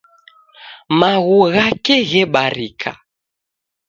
[0.99, 2.91] Maghu ghake ghebarika.